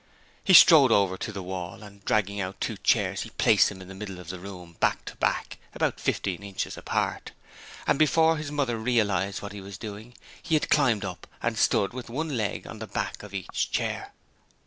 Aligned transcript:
He 0.43 0.55
strode 0.55 0.91
over 0.91 1.15
to 1.15 1.31
the 1.31 1.43
wall 1.43 1.83
and, 1.83 2.03
dragging 2.03 2.41
out 2.41 2.59
two 2.59 2.75
chairs, 2.77 3.21
he 3.21 3.29
placed 3.29 3.69
them 3.69 3.83
in 3.83 3.87
the 3.87 3.93
middle 3.93 4.19
of 4.19 4.29
the 4.29 4.39
room, 4.39 4.75
back 4.79 5.05
to 5.05 5.15
back, 5.17 5.59
about 5.75 5.99
fifteen 5.99 6.41
inches 6.41 6.75
apart, 6.75 7.33
and 7.85 7.99
before 7.99 8.37
his 8.37 8.51
mother 8.51 8.79
realized 8.79 9.43
what 9.43 9.53
he 9.53 9.61
was 9.61 9.77
doing 9.77 10.15
he 10.41 10.55
had 10.55 10.71
climbed 10.71 11.05
up 11.05 11.27
and 11.43 11.55
stood 11.55 11.93
with 11.93 12.09
one 12.09 12.35
leg 12.35 12.65
on 12.65 12.79
the 12.79 12.87
back 12.87 13.21
of 13.21 13.35
each 13.35 13.69
chair. 13.69 14.11